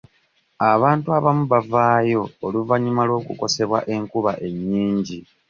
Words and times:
Abantu 0.71 1.07
abamu 1.17 1.43
baavaawo 1.51 2.23
oluvannyuma 2.45 3.01
lw'okukosebwa 3.09 3.79
enkuba 3.95 4.31
ennyingi. 4.47 5.19